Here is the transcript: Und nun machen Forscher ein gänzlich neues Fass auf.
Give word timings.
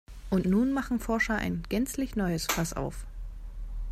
Und 0.31 0.45
nun 0.47 0.73
machen 0.73 0.99
Forscher 0.99 1.35
ein 1.35 1.61
gänzlich 1.69 2.15
neues 2.15 2.45
Fass 2.47 2.73
auf. 2.73 3.05